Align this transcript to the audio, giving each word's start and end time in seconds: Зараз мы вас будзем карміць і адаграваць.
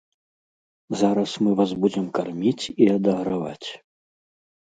Зараз 1.01 1.31
мы 1.47 1.51
вас 1.59 1.71
будзем 1.83 2.07
карміць 2.19 2.65
і 2.85 2.87
адаграваць. 2.95 3.69